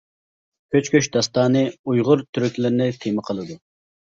كۆچ-كۆچ 0.75 1.09
داستانى: 1.17 1.63
ئۇيغۇر 1.91 2.25
تۈركلىرىنى 2.39 2.89
تېما 3.05 3.27
قىلىدۇ. 3.29 3.63